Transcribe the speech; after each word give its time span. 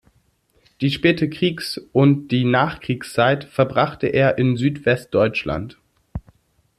Die 0.81 0.89
späte 0.89 1.29
Kriegs- 1.29 1.79
und 1.93 2.29
die 2.29 2.43
Nachkriegszeit 2.43 3.43
verbrachte 3.43 4.07
er 4.07 4.39
in 4.39 4.57
Südwestdeutschland. 4.57 5.77